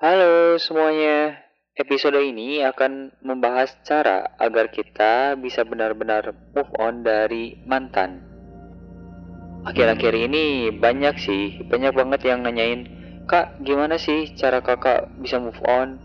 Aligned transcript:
Halo 0.00 0.56
semuanya, 0.56 1.44
episode 1.76 2.16
ini 2.24 2.64
akan 2.64 3.20
membahas 3.20 3.76
cara 3.84 4.32
agar 4.40 4.72
kita 4.72 5.36
bisa 5.36 5.60
benar-benar 5.60 6.32
move 6.56 6.72
on 6.80 7.04
dari 7.04 7.60
mantan. 7.68 8.24
Akhir-akhir 9.68 10.16
ini 10.16 10.72
banyak 10.72 11.20
sih, 11.20 11.60
banyak 11.68 11.92
banget 11.92 12.32
yang 12.32 12.40
nanyain, 12.40 12.88
Kak 13.28 13.60
gimana 13.60 14.00
sih 14.00 14.32
cara 14.40 14.64
kakak 14.64 15.20
bisa 15.20 15.36
move 15.36 15.60
on? 15.68 16.00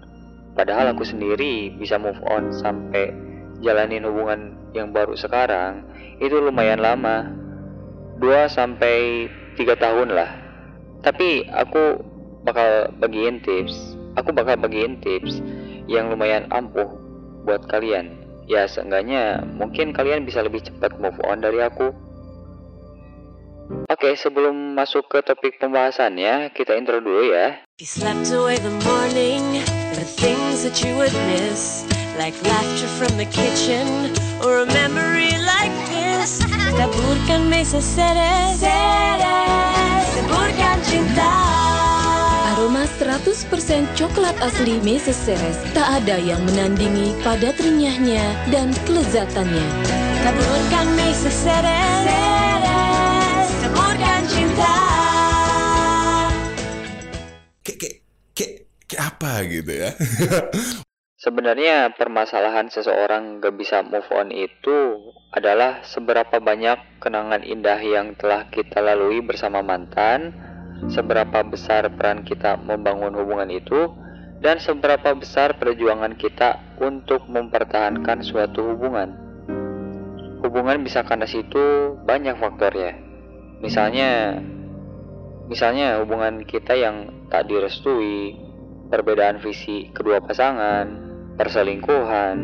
Padahal 0.59 0.91
aku 0.91 1.07
sendiri 1.07 1.71
bisa 1.80 1.96
move 1.96 2.20
on 2.27 2.52
sampai 2.52 3.16
jalanin 3.64 4.04
hubungan 4.04 4.59
yang 4.75 4.91
baru 4.91 5.16
sekarang, 5.16 5.88
itu 6.20 6.36
lumayan 6.43 6.84
lama, 6.84 7.32
2 8.20 8.52
sampai 8.52 9.32
3 9.55 9.80
tahun 9.80 10.12
lah. 10.12 10.36
Tapi 11.00 11.48
aku 11.48 12.14
bakal 12.46 12.93
bagiin 13.02 13.41
tips 13.41 13.98
aku 14.16 14.30
bakal 14.32 14.55
bagiin 14.61 15.02
tips 15.02 15.41
yang 15.89 16.14
lumayan 16.14 16.46
ampuh 16.54 16.87
buat 17.43 17.65
kalian 17.68 18.21
ya 18.46 18.70
seenggaknya 18.70 19.42
mungkin 19.57 19.92
kalian 19.92 20.24
bisa 20.24 20.46
lebih 20.46 20.61
cepat 20.61 20.96
move 21.01 21.18
on 21.25 21.42
dari 21.42 21.60
aku 21.65 21.92
Oke, 23.89 24.14
sebelum 24.14 24.78
masuk 24.78 25.10
ke 25.10 25.25
topik 25.25 25.57
pembahasannya, 25.57 26.54
kita 26.54 26.78
intro 26.78 27.01
dulu 27.01 27.34
ya. 27.34 27.65
You 27.82 27.89
slept 27.89 28.29
away 28.29 28.62
the 28.62 28.70
morning, 28.86 29.42
the 29.98 30.06
things 30.06 30.62
that 30.62 30.78
you 30.86 30.93
would 30.93 31.14
miss, 31.34 31.82
like 32.14 32.38
laughter 32.45 32.86
from 33.02 33.17
the 33.17 33.25
kitchen, 33.34 34.14
or 34.45 34.62
a 34.62 34.70
memory 34.70 35.34
like 35.42 35.73
this. 35.89 36.45
Taburkan 36.78 37.50
mesa 37.50 37.81
seres, 37.81 38.62
seres, 38.62 40.06
taburkan 40.14 40.64
cinta. 40.64 40.64
Aroma 42.66 42.89
100% 42.97 43.45
coklat 43.94 44.33
asli 44.42 44.81
Mrs. 44.81 45.30
Ceres 45.30 45.61
tak 45.78 46.02
ada 46.02 46.17
yang 46.17 46.42
menandingi 46.50 47.14
padat 47.22 47.61
renyahnya 47.61 48.26
dan 48.50 48.73
kelezatannya. 48.90 49.70
Taburkan 50.26 50.88
mesa 50.98 51.30
seres, 51.30 52.09
seres, 52.09 53.50
taburkan 53.62 54.22
cinta. 54.25 54.78
kayak 57.62 57.78
kayak 57.78 57.98
kayak 58.34 58.53
kayak 58.90 59.03
apa 59.14 59.31
gitu 59.45 59.72
ya 59.86 59.92
Sebenarnya 61.22 61.94
permasalahan 61.94 62.73
seseorang 62.73 63.45
gak 63.45 63.62
bisa 63.62 63.86
move 63.86 64.09
on 64.09 64.34
itu 64.34 65.06
adalah 65.38 65.86
seberapa 65.86 66.42
banyak 66.42 66.97
kenangan 66.97 67.45
indah 67.45 67.78
yang 67.78 68.18
telah 68.18 68.50
kita 68.50 68.81
lalui 68.81 69.22
bersama 69.22 69.62
mantan, 69.62 70.34
seberapa 70.92 71.42
besar 71.48 71.88
peran 71.94 72.23
kita 72.28 72.59
membangun 72.62 73.16
hubungan 73.16 73.50
itu, 73.52 73.92
dan 74.44 74.59
seberapa 74.59 75.16
besar 75.16 75.58
perjuangan 75.58 76.14
kita 76.20 76.78
untuk 76.84 77.26
mempertahankan 77.26 78.22
suatu 78.22 78.76
hubungan. 78.76 79.16
Hubungan 80.44 80.86
bisa 80.86 81.02
kandas 81.02 81.34
itu 81.34 81.98
banyak 82.06 82.38
faktornya. 82.38 82.94
Misalnya, 83.64 84.38
misalnya 85.50 86.03
hubungan 86.03 86.46
kita 86.46 86.78
yang 86.78 87.28
tak 87.34 87.50
direstui, 87.50 88.38
perbedaan 88.92 89.42
visi 89.42 89.90
kedua 89.90 90.22
pasangan, 90.22 90.86
perselingkuhan. 91.40 92.36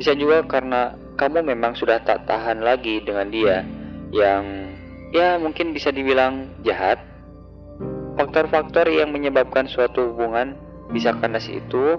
Bisa 0.00 0.16
juga 0.16 0.42
karena 0.48 0.96
kamu 1.14 1.46
memang 1.54 1.78
sudah 1.78 2.02
tak 2.02 2.26
tahan 2.26 2.64
lagi 2.64 2.98
dengan 3.04 3.30
dia 3.30 3.62
yang 4.10 4.74
ya 5.14 5.38
mungkin 5.38 5.70
bisa 5.70 5.94
dibilang 5.94 6.50
jahat. 6.66 6.98
Faktor-faktor 8.14 8.86
yang 8.90 9.10
menyebabkan 9.10 9.66
suatu 9.66 10.14
hubungan 10.14 10.54
bisa 10.90 11.16
kandas 11.18 11.50
itu 11.50 11.98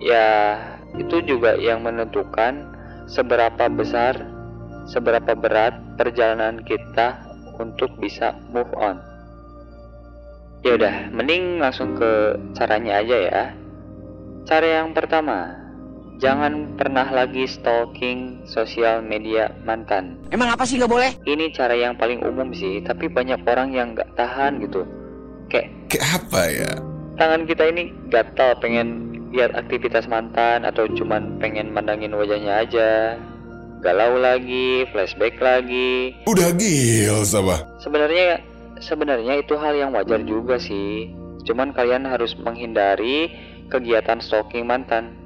ya 0.00 0.56
itu 0.96 1.22
juga 1.22 1.56
yang 1.56 1.84
menentukan 1.84 2.72
seberapa 3.06 3.68
besar 3.70 4.28
seberapa 4.88 5.36
berat 5.36 5.76
perjalanan 5.94 6.64
kita 6.64 7.20
untuk 7.60 7.92
bisa 8.00 8.34
move 8.50 8.72
on. 8.80 8.96
Ya 10.60 10.76
udah, 10.76 11.08
mending 11.12 11.60
langsung 11.60 11.96
ke 11.96 12.36
caranya 12.56 13.00
aja 13.00 13.16
ya. 13.16 13.44
Cara 14.44 14.80
yang 14.80 14.92
pertama, 14.92 15.59
jangan 16.20 16.76
pernah 16.76 17.08
lagi 17.08 17.48
stalking 17.48 18.44
sosial 18.46 19.00
media 19.00 19.50
mantan. 19.64 20.20
Emang 20.30 20.52
apa 20.52 20.68
sih 20.68 20.76
nggak 20.76 20.92
boleh? 20.92 21.10
Ini 21.24 21.50
cara 21.56 21.72
yang 21.74 21.96
paling 21.96 22.20
umum 22.22 22.52
sih, 22.52 22.84
tapi 22.84 23.08
banyak 23.08 23.40
orang 23.48 23.72
yang 23.72 23.96
nggak 23.96 24.14
tahan 24.14 24.60
gitu. 24.62 24.84
Kayak 25.50 25.72
kayak 25.90 26.06
apa 26.22 26.42
ya 26.46 26.72
tangan 27.20 27.44
kita 27.44 27.68
ini 27.68 27.92
gatal 28.08 28.56
pengen 28.64 29.12
lihat 29.36 29.52
aktivitas 29.52 30.08
mantan 30.08 30.64
atau 30.64 30.88
cuman 30.96 31.36
pengen 31.36 31.68
mandangin 31.68 32.16
wajahnya 32.16 32.64
aja. 32.64 32.90
Galau 33.80 34.16
lagi, 34.20 34.88
flashback 34.92 35.40
lagi. 35.40 36.12
udah 36.28 36.52
gil 36.52 37.24
sama 37.24 37.64
Sebenarnya 37.80 38.44
sebenarnya 38.80 39.40
itu 39.40 39.56
hal 39.56 39.76
yang 39.76 39.92
wajar 39.92 40.20
juga 40.24 40.56
sih. 40.60 41.12
Cuman 41.44 41.72
kalian 41.72 42.04
harus 42.04 42.36
menghindari 42.36 43.32
kegiatan 43.72 44.20
stalking 44.20 44.68
mantan. 44.68 45.19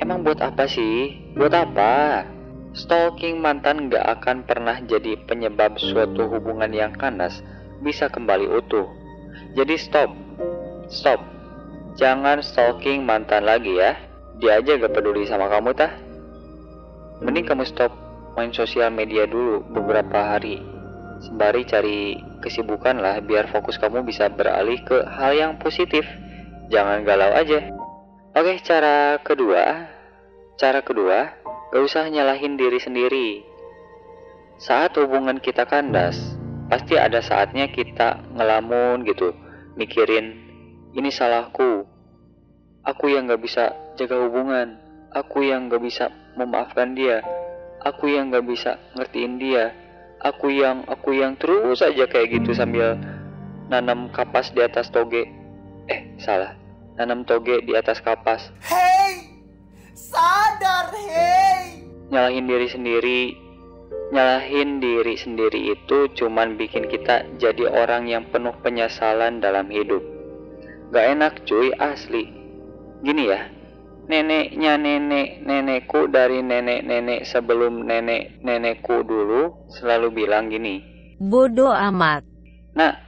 Emang 0.00 0.24
buat 0.24 0.40
apa 0.40 0.64
sih? 0.64 1.12
Buat 1.36 1.52
apa? 1.52 2.24
Stalking 2.72 3.36
mantan 3.36 3.92
gak 3.92 4.00
akan 4.00 4.48
pernah 4.48 4.80
jadi 4.80 5.20
penyebab 5.28 5.76
suatu 5.76 6.24
hubungan 6.24 6.72
yang 6.72 6.96
kandas 6.96 7.44
bisa 7.84 8.08
kembali 8.08 8.48
utuh. 8.48 8.88
Jadi 9.52 9.76
stop, 9.76 10.08
stop. 10.88 11.20
Jangan 12.00 12.40
stalking 12.40 13.04
mantan 13.04 13.44
lagi 13.44 13.76
ya. 13.76 13.92
Dia 14.40 14.64
aja 14.64 14.80
gak 14.80 14.96
peduli 14.96 15.28
sama 15.28 15.52
kamu 15.52 15.76
tah. 15.76 15.92
Mending 17.20 17.44
kamu 17.44 17.68
stop 17.68 17.92
main 18.40 18.56
sosial 18.56 18.88
media 18.88 19.28
dulu 19.28 19.60
beberapa 19.68 20.16
hari 20.16 20.64
sembari 21.20 21.68
cari 21.68 22.16
kesibukan 22.40 22.96
lah 22.96 23.20
biar 23.20 23.52
fokus 23.52 23.76
kamu 23.76 24.00
bisa 24.08 24.32
beralih 24.32 24.80
ke 24.80 25.04
hal 25.04 25.36
yang 25.36 25.52
positif. 25.60 26.08
Jangan 26.72 27.04
galau 27.04 27.36
aja. 27.36 27.89
Oke, 28.30 28.62
cara 28.62 29.18
kedua. 29.22 29.90
Cara 30.60 30.80
kedua, 30.84 31.34
gak 31.72 31.82
usah 31.82 32.06
nyalahin 32.06 32.54
diri 32.60 32.78
sendiri. 32.78 33.28
Saat 34.60 35.00
hubungan 35.00 35.40
kita 35.40 35.64
kandas, 35.64 36.16
pasti 36.68 37.00
ada 37.00 37.24
saatnya 37.24 37.72
kita 37.72 38.20
ngelamun 38.36 39.08
gitu, 39.08 39.32
mikirin 39.74 40.36
ini 40.92 41.08
salahku. 41.08 41.88
Aku 42.84 43.08
yang 43.08 43.26
gak 43.26 43.40
bisa 43.40 43.72
jaga 43.96 44.20
hubungan. 44.20 44.76
Aku 45.16 45.42
yang 45.42 45.72
gak 45.72 45.82
bisa 45.82 46.12
memaafkan 46.36 46.92
dia. 46.92 47.24
Aku 47.82 48.06
yang 48.12 48.28
gak 48.28 48.44
bisa 48.44 48.76
ngertiin 48.94 49.40
dia 49.40 49.72
aku 50.20 50.52
yang 50.52 50.84
aku 50.84 51.16
yang 51.16 51.32
terus 51.40 51.80
aja 51.80 52.04
kayak 52.04 52.28
gitu 52.40 52.52
sambil 52.52 53.00
nanam 53.72 54.12
kapas 54.12 54.52
di 54.52 54.60
atas 54.60 54.92
toge 54.92 55.24
eh 55.88 56.00
salah 56.20 56.59
nanam 57.00 57.24
toge 57.24 57.64
di 57.64 57.72
atas 57.72 58.04
kapas. 58.04 58.52
Hei, 58.60 59.40
sadar 59.96 60.92
hei. 60.92 61.80
nyalahin 62.12 62.44
diri 62.44 62.68
sendiri. 62.68 63.22
Nyalahin 64.12 64.84
diri 64.84 65.14
sendiri 65.16 65.72
itu 65.72 66.12
cuman 66.12 66.60
bikin 66.60 66.92
kita 66.92 67.24
jadi 67.40 67.72
orang 67.72 68.04
yang 68.04 68.28
penuh 68.28 68.52
penyesalan 68.60 69.40
dalam 69.40 69.72
hidup. 69.72 70.04
Gak 70.92 71.16
enak 71.16 71.46
cuy 71.48 71.72
asli. 71.80 72.28
Gini 73.00 73.32
ya 73.32 73.48
neneknya 74.10 74.74
nenek 74.74 75.46
nenekku 75.46 76.10
dari 76.10 76.42
nenek 76.42 76.82
nenek 76.82 77.22
sebelum 77.22 77.86
nenek 77.86 78.42
nenekku 78.42 79.06
dulu 79.06 79.70
selalu 79.70 80.10
bilang 80.10 80.50
gini. 80.50 80.82
Bodoh 81.22 81.70
amat. 81.70 82.26
Nah, 82.74 82.98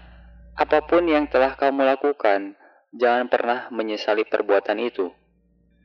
apa 0.54 0.78
pun 0.86 1.10
yang 1.10 1.26
telah 1.26 1.58
kamu 1.58 1.82
lakukan, 1.82 2.54
jangan 2.92 3.26
pernah 3.32 3.72
menyesali 3.72 4.28
perbuatan 4.28 4.76
itu. 4.76 5.08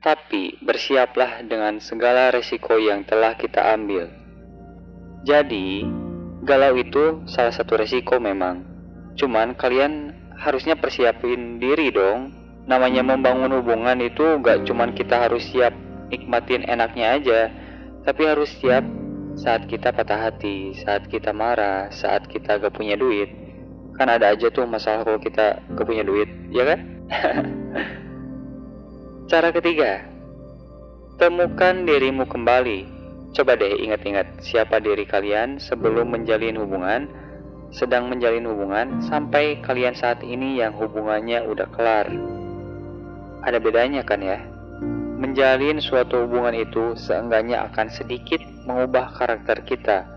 Tapi 0.03 0.59
bersiaplah 0.61 1.41
dengan 1.47 1.79
segala 1.81 2.29
resiko 2.29 2.77
yang 2.77 3.07
telah 3.07 3.33
kita 3.33 3.73
ambil. 3.73 4.11
Jadi, 5.25 5.87
galau 6.45 6.77
itu 6.77 7.25
salah 7.25 7.55
satu 7.55 7.79
resiko 7.79 8.21
memang. 8.21 8.61
Cuman 9.17 9.57
kalian 9.57 10.13
harusnya 10.37 10.77
persiapin 10.77 11.57
diri 11.57 11.89
dong. 11.89 12.35
Namanya 12.67 12.99
membangun 12.99 13.55
hubungan 13.63 13.97
itu 14.03 14.43
gak 14.43 14.67
cuman 14.67 14.91
kita 14.91 15.23
harus 15.23 15.47
siap 15.49 15.71
nikmatin 16.11 16.67
enaknya 16.67 17.15
aja, 17.15 17.41
tapi 18.03 18.27
harus 18.27 18.51
siap 18.59 18.83
saat 19.39 19.71
kita 19.71 19.95
patah 19.95 20.27
hati, 20.27 20.75
saat 20.83 21.07
kita 21.07 21.31
marah, 21.31 21.87
saat 21.95 22.27
kita 22.27 22.59
gak 22.59 22.75
punya 22.75 22.99
duit. 22.99 23.46
Kan 23.97 24.13
ada 24.13 24.29
aja 24.29 24.53
tuh 24.53 24.69
masalah 24.69 25.01
kalau 25.01 25.17
kita 25.17 25.57
gak 25.73 25.85
punya 25.89 26.05
duit, 26.05 26.29
ya 26.53 26.69
kan? 26.69 26.79
Cara 29.31 29.49
ketiga, 29.51 30.05
temukan 31.17 31.83
dirimu 31.83 32.29
kembali. 32.29 32.85
Coba 33.33 33.57
deh 33.57 33.75
ingat-ingat 33.75 34.39
siapa 34.45 34.79
diri 34.79 35.03
kalian 35.03 35.57
sebelum 35.57 36.13
menjalin 36.13 36.61
hubungan, 36.61 37.09
sedang 37.73 38.07
menjalin 38.07 38.47
hubungan, 38.47 39.01
sampai 39.03 39.59
kalian 39.65 39.97
saat 39.97 40.21
ini 40.23 40.61
yang 40.61 40.77
hubungannya 40.77 41.43
udah 41.43 41.67
kelar. 41.73 42.07
ada 43.45 43.63
bedanya 43.63 44.03
kan 44.03 44.19
ya. 44.19 44.39
Menjalin 45.17 45.81
suatu 45.81 46.27
hubungan 46.27 46.53
itu 46.53 46.93
seenggaknya 46.99 47.65
akan 47.71 47.87
sedikit 47.89 48.39
mengubah 48.67 49.09
karakter 49.15 49.63
kita. 49.65 50.16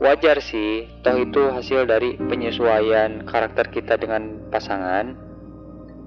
Wajar 0.00 0.40
sih, 0.40 0.88
toh 1.04 1.12
itu 1.12 1.52
hasil 1.52 1.84
dari 1.84 2.16
penyesuaian 2.16 3.28
karakter 3.28 3.68
kita 3.68 4.00
dengan 4.00 4.48
pasangan. 4.48 5.12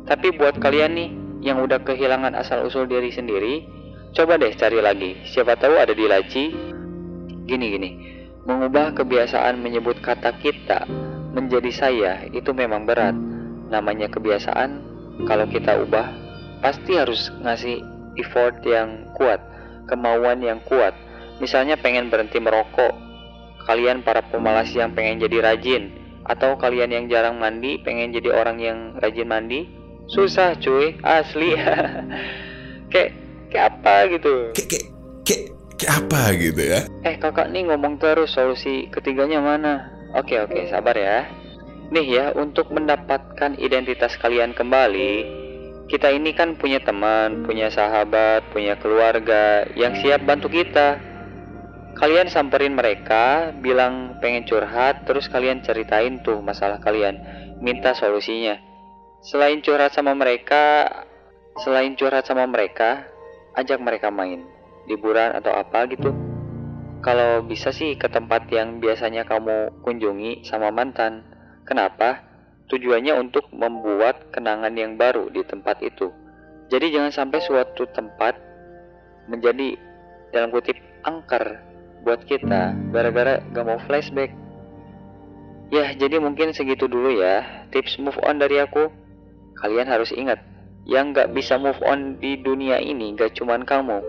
Tapi 0.09 0.33
buat 0.33 0.57
kalian 0.57 0.97
nih 0.97 1.09
yang 1.45 1.61
udah 1.61 1.85
kehilangan 1.85 2.33
asal-usul 2.33 2.89
diri 2.89 3.13
sendiri, 3.13 3.61
coba 4.17 4.41
deh 4.41 4.49
cari 4.57 4.81
lagi. 4.81 5.21
Siapa 5.29 5.61
tahu 5.61 5.77
ada 5.77 5.93
di 5.93 6.09
laci. 6.09 6.49
Gini 7.45 7.65
gini, 7.69 7.91
mengubah 8.49 8.97
kebiasaan 8.97 9.61
menyebut 9.61 10.01
kata 10.01 10.41
kita 10.41 10.89
menjadi 11.37 11.69
saya 11.69 12.25
itu 12.33 12.49
memang 12.49 12.89
berat. 12.89 13.13
Namanya 13.69 14.09
kebiasaan, 14.09 14.81
kalau 15.29 15.45
kita 15.45 15.77
ubah 15.85 16.09
pasti 16.65 16.97
harus 16.97 17.29
ngasih 17.45 17.85
effort 18.17 18.57
yang 18.65 19.13
kuat, 19.13 19.37
kemauan 19.85 20.41
yang 20.41 20.57
kuat. 20.65 20.97
Misalnya 21.37 21.77
pengen 21.77 22.09
berhenti 22.09 22.41
merokok, 22.41 23.12
kalian 23.65 24.03
para 24.03 24.23
pemalas 24.27 24.71
yang 24.71 24.91
pengen 24.91 25.23
jadi 25.23 25.43
rajin, 25.43 25.93
atau 26.23 26.55
kalian 26.55 26.91
yang 26.91 27.05
jarang 27.11 27.39
mandi 27.39 27.79
pengen 27.83 28.15
jadi 28.15 28.31
orang 28.31 28.57
yang 28.59 28.77
rajin 28.99 29.27
mandi, 29.27 29.67
susah 30.07 30.55
cuy, 30.59 30.95
asli. 31.03 31.55
kayak 32.91 33.11
kayak 33.51 33.65
apa 33.73 33.95
gitu. 34.13 34.33
Kayak 34.55 34.67
kayak 34.69 34.85
kayak 35.25 35.43
kayak 35.79 35.93
apa 35.99 36.21
gitu 36.39 36.61
ya? 36.61 36.81
Eh 37.03 37.15
kakak 37.19 37.51
nih 37.51 37.63
ngomong 37.67 37.99
terus 37.99 38.31
solusi 38.31 38.87
ketiganya 38.93 39.39
mana? 39.43 39.91
Oke 40.15 40.39
oke 40.39 40.69
sabar 40.69 40.95
ya. 40.95 41.27
Nih 41.93 42.07
ya 42.07 42.25
untuk 42.33 42.73
mendapatkan 42.73 43.59
identitas 43.61 44.17
kalian 44.17 44.55
kembali, 44.57 45.13
kita 45.91 46.09
ini 46.09 46.33
kan 46.33 46.57
punya 46.57 46.81
teman, 46.81 47.45
punya 47.45 47.69
sahabat, 47.69 48.41
punya 48.49 48.79
keluarga 48.79 49.67
yang 49.77 49.93
siap 49.99 50.25
bantu 50.25 50.49
kita. 50.49 50.97
Kalian 51.93 52.25
samperin 52.25 52.73
mereka, 52.73 53.53
bilang 53.61 54.17
pengen 54.17 54.49
curhat, 54.49 55.05
terus 55.05 55.29
kalian 55.29 55.61
ceritain 55.61 56.25
tuh 56.25 56.41
masalah 56.41 56.81
kalian, 56.81 57.21
minta 57.61 57.93
solusinya. 57.93 58.57
Selain 59.21 59.61
curhat 59.61 59.93
sama 59.93 60.17
mereka, 60.17 60.89
selain 61.61 61.93
curhat 61.93 62.25
sama 62.25 62.49
mereka, 62.49 63.05
ajak 63.53 63.77
mereka 63.77 64.09
main, 64.09 64.41
liburan 64.89 65.37
atau 65.37 65.53
apa 65.53 65.85
gitu. 65.85 66.09
Kalau 67.05 67.45
bisa 67.45 67.69
sih 67.69 67.93
ke 67.93 68.09
tempat 68.09 68.49
yang 68.49 68.81
biasanya 68.81 69.21
kamu 69.29 69.85
kunjungi 69.85 70.49
sama 70.49 70.73
mantan. 70.73 71.21
Kenapa? 71.61 72.25
Tujuannya 72.73 73.21
untuk 73.21 73.53
membuat 73.53 74.33
kenangan 74.33 74.73
yang 74.73 74.97
baru 74.97 75.29
di 75.29 75.45
tempat 75.45 75.77
itu. 75.85 76.09
Jadi 76.73 76.89
jangan 76.89 77.13
sampai 77.13 77.37
suatu 77.37 77.85
tempat 77.93 78.33
menjadi 79.29 79.77
dalam 80.33 80.49
kutip 80.49 80.79
angker 81.05 81.72
buat 82.03 82.27
kita 82.27 82.75
gara-gara 82.91 83.39
gak 83.55 83.65
mau 83.65 83.79
flashback. 83.87 84.31
Ya, 85.73 85.89
jadi 85.97 86.21
mungkin 86.21 86.53
segitu 86.53 86.85
dulu 86.85 87.17
ya 87.17 87.65
tips 87.73 87.97
move 87.97 88.19
on 88.21 88.37
dari 88.37 88.61
aku. 88.61 88.91
Kalian 89.63 89.87
harus 89.87 90.11
ingat, 90.11 90.43
yang 90.83 91.15
gak 91.15 91.31
bisa 91.31 91.55
move 91.55 91.79
on 91.87 92.19
di 92.19 92.37
dunia 92.37 92.77
ini 92.83 93.15
gak 93.15 93.39
cuman 93.39 93.63
kamu. 93.63 94.03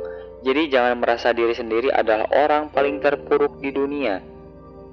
Jadi 0.45 0.69
jangan 0.69 1.01
merasa 1.01 1.33
diri 1.33 1.57
sendiri 1.57 1.89
adalah 1.89 2.29
orang 2.35 2.69
paling 2.69 3.01
terpuruk 3.01 3.65
di 3.65 3.73
dunia. 3.73 4.21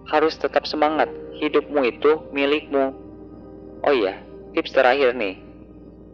Harus 0.07 0.39
tetap 0.39 0.63
semangat, 0.63 1.11
hidupmu 1.43 1.81
itu 1.83 2.23
milikmu. 2.31 2.95
Oh 3.83 3.93
iya, 3.93 4.21
tips 4.55 4.71
terakhir 4.71 5.11
nih. 5.17 5.41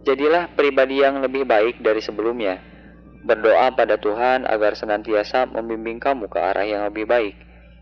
Jadilah 0.07 0.49
pribadi 0.55 1.03
yang 1.03 1.21
lebih 1.21 1.43
baik 1.43 1.83
dari 1.83 2.01
sebelumnya. 2.01 2.57
Berdoa 3.27 3.75
pada 3.75 3.99
Tuhan 3.99 4.47
agar 4.47 4.79
senantiasa 4.79 5.51
membimbing 5.51 5.99
kamu 5.99 6.31
ke 6.31 6.39
arah 6.39 6.63
yang 6.63 6.87
lebih 6.87 7.03
baik. 7.03 7.35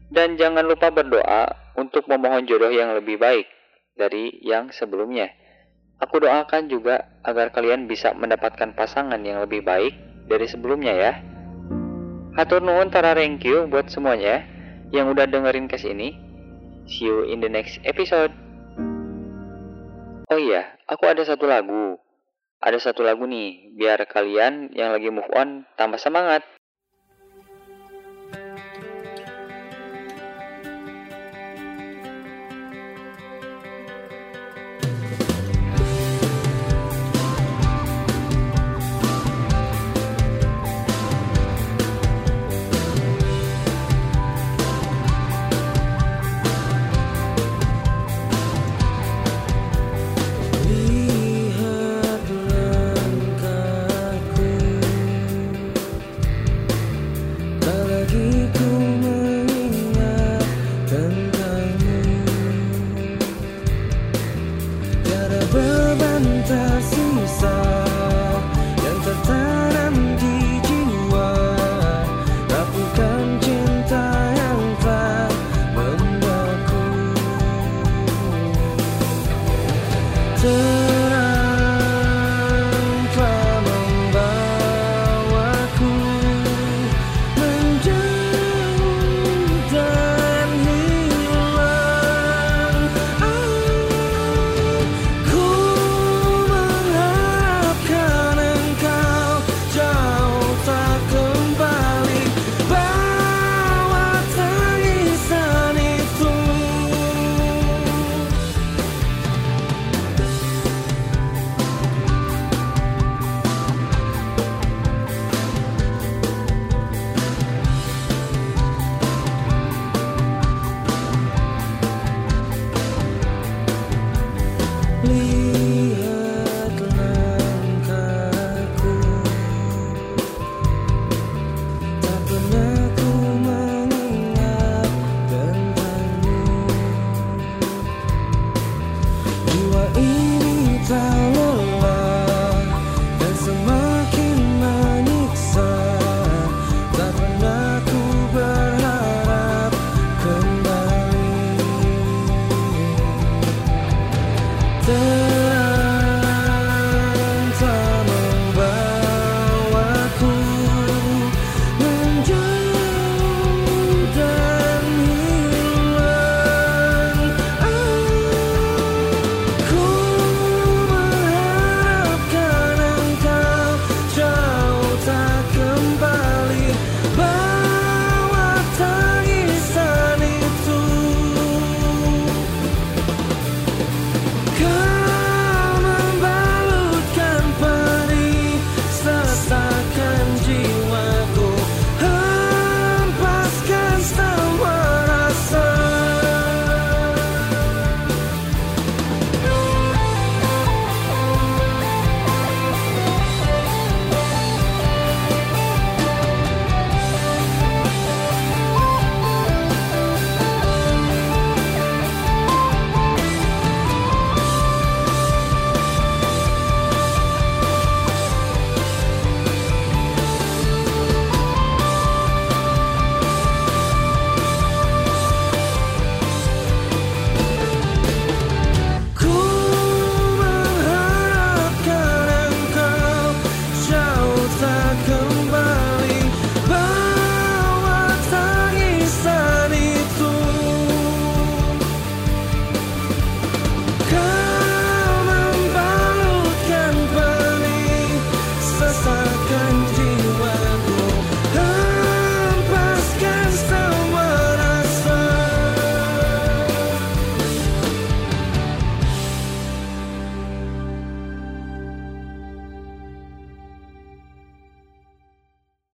Dan 0.10 0.42
jangan 0.42 0.66
lupa 0.66 0.90
berdoa 0.90 1.54
untuk 1.78 2.10
memohon 2.10 2.50
jodoh 2.50 2.74
yang 2.74 2.98
lebih 2.98 3.22
baik 3.22 3.46
dari 3.94 4.42
yang 4.42 4.74
sebelumnya. 4.74 5.30
Aku 6.02 6.18
doakan 6.18 6.66
juga 6.66 7.22
agar 7.22 7.54
kalian 7.54 7.86
bisa 7.86 8.12
mendapatkan 8.18 8.74
pasangan 8.74 9.22
yang 9.22 9.40
lebih 9.46 9.62
baik 9.62 9.94
dari 10.26 10.50
sebelumnya 10.50 10.94
ya. 10.98 11.14
Hatur 12.36 12.60
nuhun 12.60 12.90
tara 12.92 13.16
thank 13.16 13.46
you 13.46 13.70
buat 13.70 13.88
semuanya 13.88 14.44
yang 14.92 15.08
udah 15.14 15.30
dengerin 15.30 15.70
kes 15.70 15.88
ini. 15.88 16.18
See 16.90 17.06
you 17.06 17.26
in 17.30 17.40
the 17.40 17.50
next 17.50 17.80
episode. 17.86 18.34
Oh 20.26 20.42
iya, 20.42 20.74
aku 20.90 21.06
ada 21.06 21.22
satu 21.22 21.46
lagu. 21.46 22.02
Ada 22.64 22.92
satu 22.92 23.04
lagu 23.04 23.28
nih, 23.28 23.76
biar 23.76 24.00
kalian 24.08 24.72
yang 24.72 24.96
lagi 24.96 25.12
move 25.12 25.28
on 25.36 25.68
tambah 25.76 26.00
semangat. 26.00 26.42